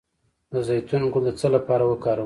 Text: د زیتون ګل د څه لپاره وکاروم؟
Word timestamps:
د 0.51 0.53
زیتون 0.67 1.03
ګل 1.13 1.23
د 1.27 1.29
څه 1.39 1.47
لپاره 1.55 1.83
وکاروم؟ 1.87 2.19